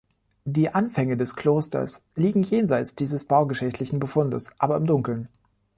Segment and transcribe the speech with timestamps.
[0.45, 5.29] Die Anfänge des Klosters liegen jenseits dieses baugeschichtlichen Befundes aber im Dunkeln.